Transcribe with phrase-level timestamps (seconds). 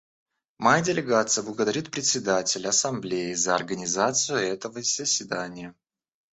[0.57, 5.75] Моя делегация благодарит Председателя Ассамблеи за организацию этого заседания.